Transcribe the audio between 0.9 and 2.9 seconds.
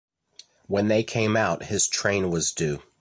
came out his train was due.